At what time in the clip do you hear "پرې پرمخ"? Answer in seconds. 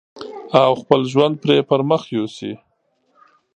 1.41-2.03